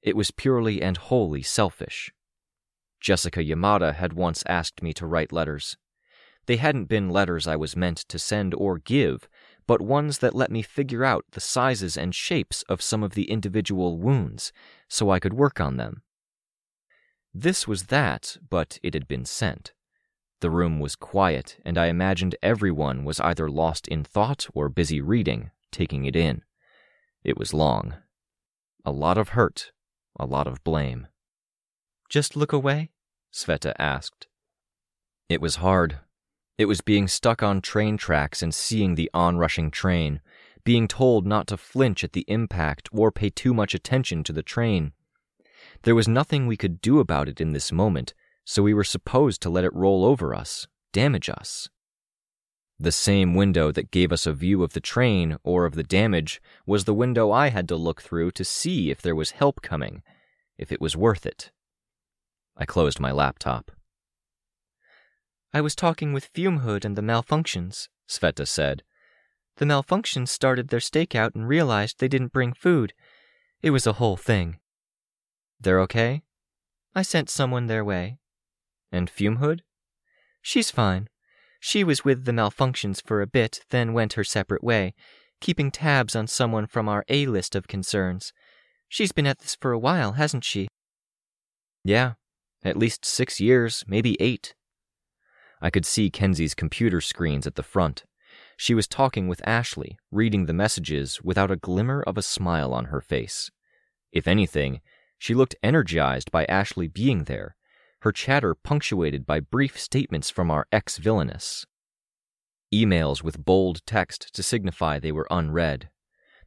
[0.00, 2.12] It was purely and wholly selfish.
[3.00, 5.76] Jessica Yamada had once asked me to write letters.
[6.46, 9.28] They hadn't been letters I was meant to send or give,
[9.66, 13.30] but ones that let me figure out the sizes and shapes of some of the
[13.30, 14.52] individual wounds
[14.88, 16.02] so I could work on them.
[17.34, 19.72] This was that, but it had been sent.
[20.40, 25.00] The room was quiet, and I imagined everyone was either lost in thought or busy
[25.00, 26.42] reading, taking it in.
[27.24, 27.94] It was long.
[28.84, 29.72] A lot of hurt,
[30.18, 31.06] a lot of blame.
[32.08, 32.90] Just look away?
[33.32, 34.26] Sveta asked.
[35.28, 36.00] It was hard.
[36.58, 40.20] It was being stuck on train tracks and seeing the onrushing train,
[40.64, 44.42] being told not to flinch at the impact or pay too much attention to the
[44.42, 44.92] train.
[45.82, 48.14] There was nothing we could do about it in this moment,
[48.44, 51.68] so we were supposed to let it roll over us, damage us.
[52.78, 56.40] The same window that gave us a view of the train or of the damage
[56.66, 60.02] was the window I had to look through to see if there was help coming,
[60.56, 61.50] if it was worth it.
[62.56, 63.70] I closed my laptop.
[65.52, 68.82] I was talking with Fume Hood and the malfunctions, Sveta said.
[69.56, 72.94] The malfunctions started their stakeout and realized they didn't bring food.
[73.62, 74.58] It was a whole thing.
[75.62, 76.22] They're okay?
[76.94, 78.18] I sent someone their way.
[78.90, 79.62] And Fume Hood?
[80.42, 81.08] She's fine.
[81.60, 84.94] She was with the malfunctions for a bit, then went her separate way,
[85.40, 88.32] keeping tabs on someone from our A list of concerns.
[88.88, 90.68] She's been at this for a while, hasn't she?
[91.84, 92.14] Yeah,
[92.64, 94.54] at least six years, maybe eight.
[95.60, 98.04] I could see Kenzie's computer screens at the front.
[98.56, 102.86] She was talking with Ashley, reading the messages without a glimmer of a smile on
[102.86, 103.50] her face.
[104.12, 104.80] If anything,
[105.22, 107.54] she looked energized by Ashley being there,
[108.00, 111.64] her chatter punctuated by brief statements from our ex villainess.
[112.74, 115.90] Emails with bold text to signify they were unread.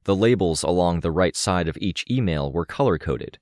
[0.03, 3.39] The labels along the right side of each email were color coded.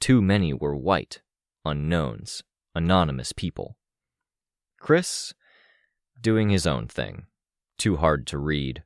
[0.00, 1.22] Too many were white,
[1.64, 2.42] unknowns,
[2.74, 3.78] anonymous people.
[4.78, 5.32] Chris,
[6.20, 7.24] doing his own thing.
[7.78, 8.82] Too hard to read.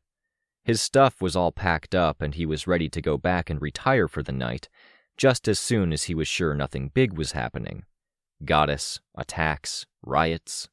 [0.62, 4.06] His stuff was all packed up and he was ready to go back and retire
[4.06, 4.68] for the night,
[5.18, 7.84] just as soon as he was sure nothing big was happening.
[8.44, 10.68] Goddess, attacks, riots.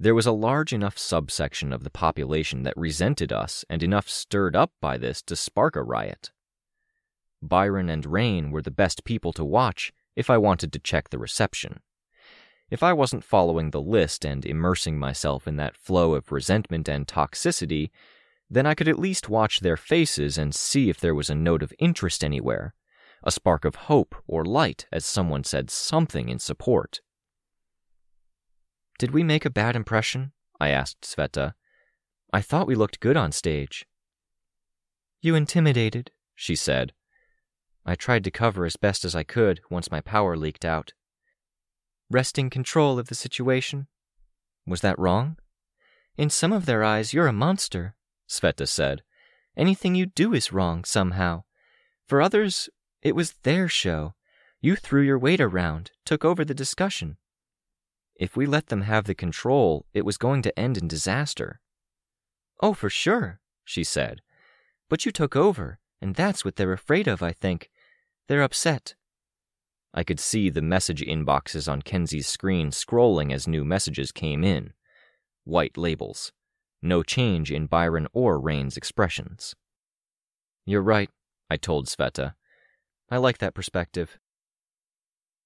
[0.00, 4.56] There was a large enough subsection of the population that resented us and enough stirred
[4.56, 6.32] up by this to spark a riot.
[7.40, 11.18] Byron and Rain were the best people to watch if I wanted to check the
[11.18, 11.80] reception.
[12.70, 17.06] If I wasn't following the list and immersing myself in that flow of resentment and
[17.06, 17.90] toxicity,
[18.48, 21.62] then I could at least watch their faces and see if there was a note
[21.62, 22.74] of interest anywhere,
[23.24, 27.00] a spark of hope or light as someone said something in support.
[28.98, 30.32] Did we make a bad impression?
[30.60, 31.54] I asked Sveta.
[32.32, 33.86] I thought we looked good on stage.
[35.20, 36.92] You intimidated, she said.
[37.86, 40.92] I tried to cover as best as I could once my power leaked out.
[42.10, 43.88] Wresting control of the situation.
[44.66, 45.36] Was that wrong?
[46.16, 47.94] In some of their eyes, you're a monster,
[48.28, 49.02] Sveta said.
[49.56, 51.44] Anything you do is wrong, somehow.
[52.06, 52.68] For others,
[53.04, 54.14] it was their show.
[54.60, 57.18] You threw your weight around, took over the discussion.
[58.16, 61.60] If we let them have the control, it was going to end in disaster.
[62.60, 64.22] Oh, for sure, she said.
[64.88, 67.70] But you took over, and that's what they're afraid of, I think.
[68.26, 68.94] They're upset.
[69.92, 74.72] I could see the message inboxes on Kenzie's screen scrolling as new messages came in.
[75.44, 76.32] White labels.
[76.80, 79.54] No change in Byron or Rain's expressions.
[80.64, 81.10] You're right,
[81.50, 82.34] I told Sveta.
[83.14, 84.18] I like that perspective.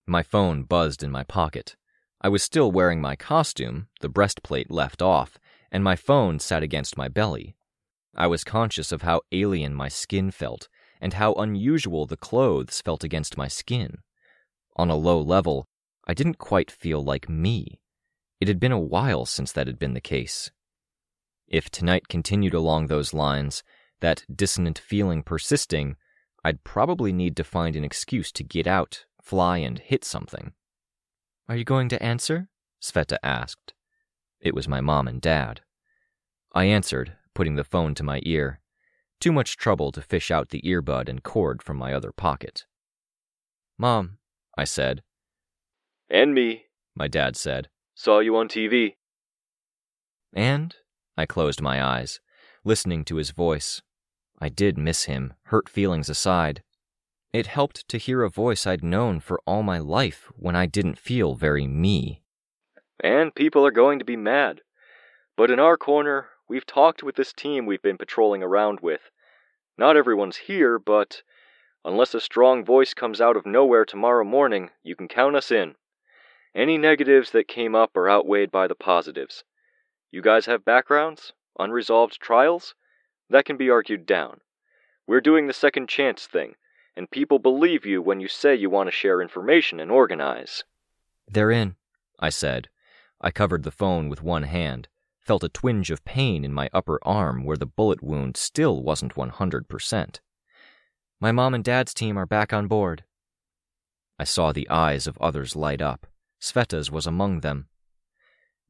[0.07, 1.77] My phone buzzed in my pocket.
[2.19, 5.39] I was still wearing my costume, the breastplate left off,
[5.71, 7.57] and my phone sat against my belly.
[8.17, 13.05] I was conscious of how alien my skin felt, and how unusual the clothes felt
[13.05, 13.99] against my skin.
[14.77, 15.67] On a low level,
[16.07, 17.83] I didn't quite feel like me.
[18.41, 20.51] It had been a while since that had been the case.
[21.47, 23.63] If tonight continued along those lines,
[24.01, 25.97] that dissonant feeling persisting,
[26.49, 30.55] I'd probably need to find an excuse to get out, fly, and hit something.
[31.47, 32.49] Are you going to answer?
[32.83, 33.75] Sveta asked.
[34.41, 35.61] It was my mom and dad.
[36.55, 38.63] I answered, putting the phone to my ear.
[39.21, 42.65] Too much trouble to fish out the earbud and cord from my other pocket.
[43.77, 44.17] Mom,
[44.57, 45.03] I said.
[46.09, 47.69] And me, my dad said.
[47.95, 48.95] Saw you on TV.
[50.33, 50.75] And?
[51.15, 52.21] I closed my eyes,
[52.65, 53.83] listening to his voice.
[54.41, 56.63] I did miss him, hurt feelings aside.
[57.33, 60.99] It helped to hear a voice I'd known for all my life when I didn't
[60.99, 62.23] feel very me.
[63.01, 64.63] And people are going to be mad.
[65.37, 69.11] But in our corner, we've talked with this team we've been patrolling around with.
[69.77, 71.23] Not everyone's here, but
[71.85, 75.75] unless a strong voice comes out of nowhere tomorrow morning, you can count us in.
[76.55, 79.45] Any negatives that came up are outweighed by the positives.
[80.11, 81.33] You guys have backgrounds?
[81.59, 82.75] Unresolved trials?
[83.31, 84.41] That can be argued down.
[85.07, 86.55] We're doing the second chance thing,
[86.97, 90.65] and people believe you when you say you want to share information and organize.
[91.27, 91.77] They're in,
[92.19, 92.69] I said.
[93.21, 96.99] I covered the phone with one hand, felt a twinge of pain in my upper
[97.03, 100.21] arm where the bullet wound still wasn't 100%.
[101.21, 103.05] My mom and dad's team are back on board.
[104.19, 106.07] I saw the eyes of others light up.
[106.41, 107.69] Sveta's was among them.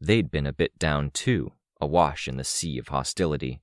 [0.00, 3.60] They'd been a bit down too, awash in the sea of hostility.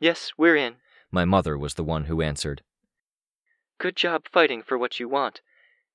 [0.00, 0.76] Yes, we're in.
[1.12, 2.62] My mother was the one who answered.
[3.78, 5.42] Good job fighting for what you want.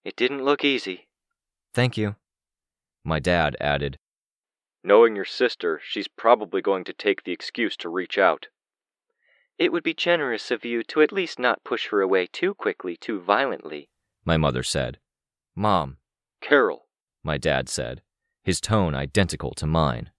[0.03, 1.07] It didn't look easy.
[1.73, 2.15] Thank you.
[3.03, 3.97] My dad added,
[4.85, 8.49] Knowing your sister, she's probably going to take the excuse to reach out.
[9.57, 12.95] It would be generous of you to at least not push her away too quickly,
[12.95, 13.89] too violently.
[14.23, 14.99] My mother said.
[15.55, 15.97] Mom.
[16.39, 16.85] Carol.
[17.23, 18.03] My dad said,
[18.43, 20.11] his tone identical to mine.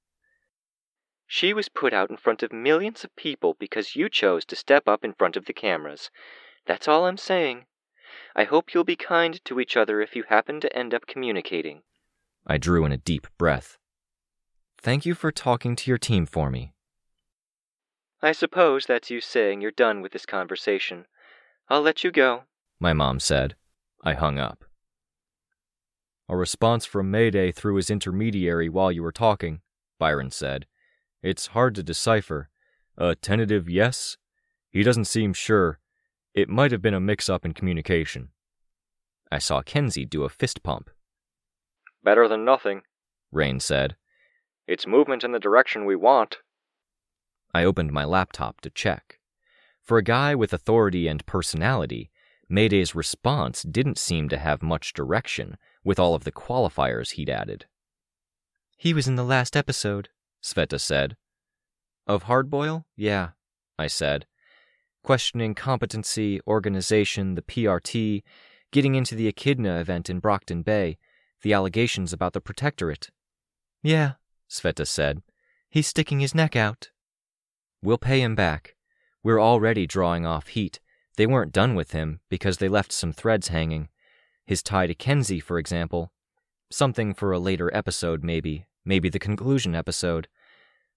[1.27, 4.89] She was put out in front of millions of people because you chose to step
[4.89, 6.11] up in front of the cameras.
[6.66, 7.66] That's all I'm saying.
[8.35, 11.83] I hope you'll be kind to each other if you happen to end up communicating.
[12.47, 13.79] I drew in a deep breath.
[14.79, 16.72] Thank you for talking to your team for me.
[18.22, 21.07] I suppose that's you saying you're done with this conversation.
[21.68, 22.45] I'll let you go,
[22.79, 23.57] my mom said.
[24.05, 24.64] I hung up.
[26.29, 29.61] A response from Mayday through his intermediary while you were talking,
[29.99, 30.66] Byron said.
[31.27, 32.51] It's hard to decipher.
[32.97, 34.16] A tentative yes?
[34.70, 35.81] He doesn't seem sure.
[36.35, 38.29] It might have been a mix up in communication.
[39.33, 40.89] I saw Kenzie do a fist pump.
[42.05, 42.83] Better than nothing,
[43.33, 43.97] Rain said.
[44.68, 46.39] It's movement in the direction we want.
[47.53, 49.18] I opened my laptop to check.
[49.83, 52.09] For a guy with authority and personality,
[52.49, 57.66] Mayday's response didn't seem to have much direction with all of the qualifiers he'd added.
[58.77, 60.11] He was in the last episode,
[60.47, 61.16] Sveta said.
[62.07, 62.84] Of Hardboil?
[62.97, 63.30] Yeah,
[63.80, 64.26] I said.
[65.03, 68.22] Questioning competency, organization, the PRT,
[68.70, 70.99] getting into the Echidna event in Brockton Bay,
[71.42, 73.11] the allegations about the Protectorate.
[73.82, 74.12] Yeah,
[74.49, 75.22] Sveta said.
[75.68, 76.90] He's sticking his neck out.
[77.82, 78.76] We'll pay him back.
[79.24, 80.78] We're already drawing off heat.
[81.16, 83.88] They weren't done with him because they left some threads hanging.
[84.47, 86.12] His tie to Kenzie, for example.
[86.70, 88.66] Something for a later episode, maybe.
[88.84, 90.28] Maybe the conclusion episode.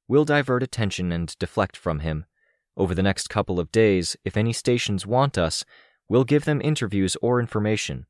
[0.10, 2.26] We'll divert attention and deflect from him.
[2.76, 5.64] Over the next couple of days, if any stations want us,
[6.10, 8.07] we'll give them interviews or information.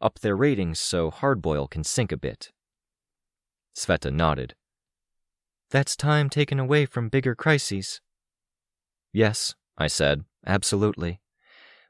[0.00, 2.50] Up their ratings so Hardboil can sink a bit.
[3.76, 4.56] Sveta nodded.
[5.70, 8.00] That's time taken away from bigger crises.
[9.12, 11.20] Yes, I said, absolutely.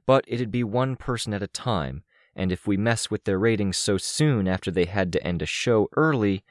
[0.05, 2.03] But it'd be one person at a time,
[2.36, 5.46] and if we mess with their ratings so soon after they had to end a
[5.46, 6.44] show early,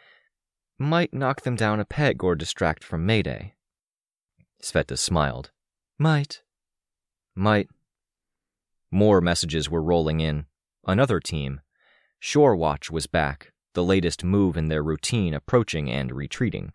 [0.79, 3.55] might knock them down a peg or distract from Mayday.
[4.61, 5.51] Sveta smiled.
[5.97, 6.41] Might.
[7.35, 7.69] Might.
[8.91, 10.45] More messages were rolling in.
[10.85, 11.61] Another team.
[12.19, 16.71] Shore Watch was back, the latest move in their routine approaching and retreating.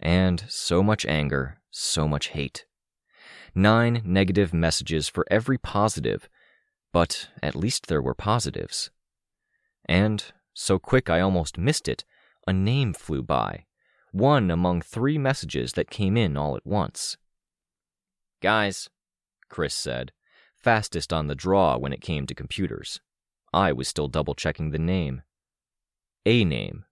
[0.00, 2.66] And so much anger, so much hate.
[3.54, 6.28] Nine negative messages for every positive,
[6.92, 8.90] but at least there were positives.
[9.86, 12.04] And, so quick I almost missed it,
[12.46, 13.66] a name flew by,
[14.10, 17.16] one among three messages that came in all at once.
[18.40, 18.90] Guys,
[19.48, 20.12] Chris said,
[20.56, 23.00] fastest on the draw when it came to computers.
[23.52, 25.22] I was still double checking the name.
[26.24, 26.84] A name,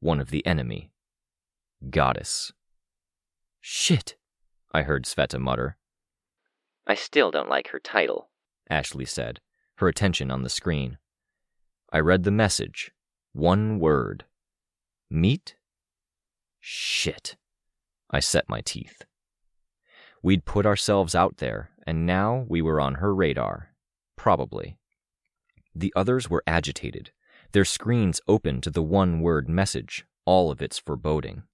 [0.00, 0.90] one of the enemy.
[1.90, 2.52] Goddess.
[3.60, 4.16] Shit,
[4.72, 5.76] I heard Sveta mutter.
[6.86, 8.30] I still don't like her title,
[8.70, 9.40] Ashley said,
[9.76, 10.98] her attention on the screen.
[11.92, 12.92] I read the message.
[13.32, 14.24] One word.
[15.10, 15.56] Meet?
[16.60, 17.36] Shit.
[18.10, 19.02] I set my teeth.
[20.22, 23.74] We'd put ourselves out there, and now we were on her radar.
[24.16, 24.76] Probably.
[25.74, 27.12] The others were agitated,
[27.52, 31.44] their screens open to the one word message, all of its foreboding.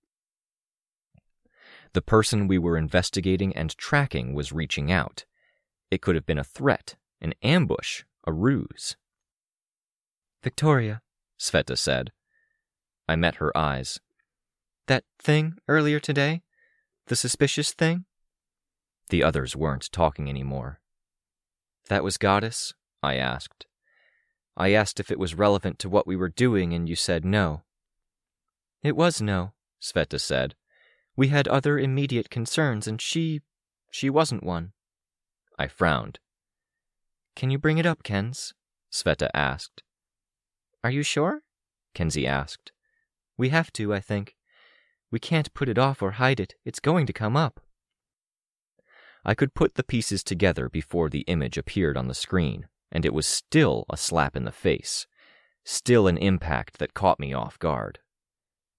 [1.92, 5.24] The person we were investigating and tracking was reaching out.
[5.90, 8.96] It could have been a threat, an ambush, a ruse.
[10.42, 11.02] Victoria,
[11.38, 12.11] Sveta said.
[13.09, 14.00] I met her eyes.
[14.86, 16.42] That thing earlier today?
[17.07, 18.05] The suspicious thing?
[19.11, 20.80] The others weren't talking anymore.
[21.88, 22.74] That was Goddess?
[23.02, 23.66] I asked.
[24.57, 27.62] I asked if it was relevant to what we were doing, and you said no.
[28.82, 30.55] It was no, Sveta said.
[31.16, 33.42] We had other immediate concerns, and she.
[33.90, 34.72] she wasn't one.
[35.59, 36.18] I frowned.
[37.36, 38.55] Can you bring it up, Kens?
[38.92, 39.82] Sveta asked.
[40.82, 41.42] Are you sure?
[41.94, 42.72] Kenzie asked.
[43.37, 44.37] We have to, I think.
[45.11, 46.55] We can't put it off or hide it.
[46.64, 47.61] It's going to come up.
[49.24, 53.14] I could put the pieces together before the image appeared on the screen, and it
[53.14, 55.07] was still a slap in the face,
[55.64, 58.01] still an impact that caught me off guard.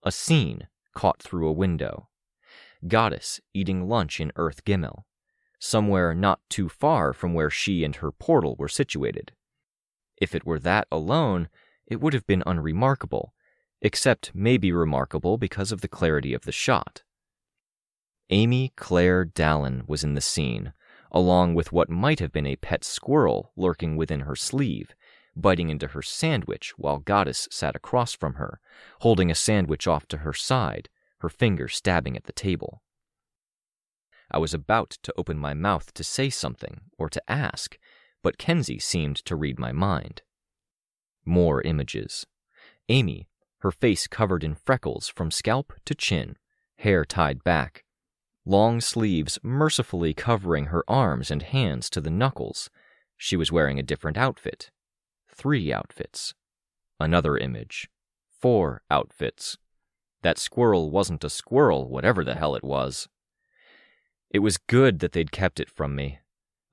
[0.03, 2.10] A scene caught through a window,
[2.88, 5.03] goddess eating lunch in Earth Gimel,
[5.60, 9.32] somewhere not too far from where she and her portal were situated.
[10.18, 11.49] If it were that alone,
[11.88, 13.34] it would have been unremarkable,
[13.86, 17.04] except maybe remarkable because of the clarity of the shot.
[18.32, 20.74] Amy Claire Dallon was in the scene,
[21.12, 24.96] along with what might have been a pet squirrel lurking within her sleeve,
[25.36, 28.60] biting into her sandwich while Goddess sat across from her,
[29.02, 32.82] holding a sandwich off to her side, her finger stabbing at the table.
[34.32, 37.78] I was about to open my mouth to say something or to ask,
[38.24, 40.24] but Kenzie seemed to read my mind.
[41.24, 42.26] More images.
[42.90, 43.28] Amy,
[43.60, 46.38] her face covered in freckles from scalp to chin,
[46.78, 47.84] hair tied back,
[48.45, 52.70] long sleeves mercifully covering her arms and hands to the knuckles.
[53.18, 54.72] She was wearing a different outfit.
[55.34, 56.34] Three outfits.
[56.99, 57.89] Another image.
[58.30, 59.58] Four outfits.
[60.22, 63.08] That squirrel wasn't a squirrel, whatever the hell it was.
[64.30, 66.20] It was good that they'd kept it from me.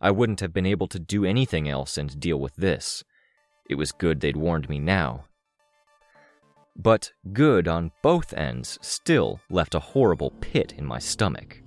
[0.01, 3.05] I wouldn't have been able to do anything else and deal with this.
[3.69, 5.27] It was good they'd warned me now.
[6.77, 11.63] But good on both ends still left a horrible pit in my stomach.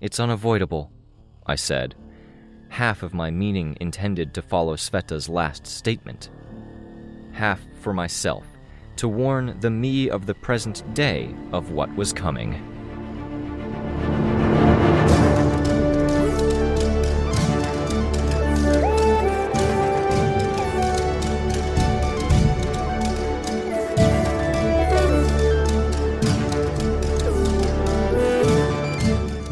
[0.00, 0.92] It's unavoidable,
[1.46, 1.94] I said,
[2.68, 6.30] half of my meaning intended to follow Sveta's last statement,
[7.32, 8.44] half for myself,
[8.96, 12.81] to warn the me of the present day of what was coming.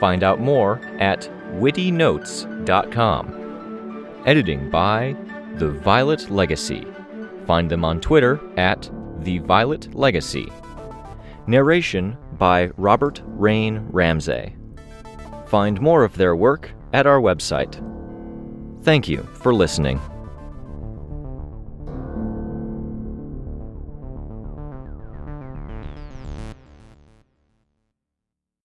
[0.00, 3.36] Find out more at wittynotes.com.
[4.26, 5.14] Editing by
[5.56, 6.86] The Violet Legacy.
[7.46, 10.50] Find them on Twitter at The Violet Legacy.
[11.46, 14.56] Narration by Robert Rain Ramsay.
[15.46, 17.84] Find more of their work at our website.
[18.82, 20.00] Thank you for listening.